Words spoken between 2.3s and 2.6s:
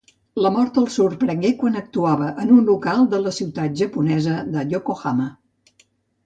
en